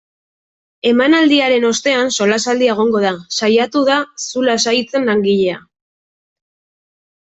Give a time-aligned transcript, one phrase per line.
[0.91, 3.11] Emanaldiaren ostean solasaldia egongo da,
[3.41, 5.63] saiatu da zu lasaitzen langilea.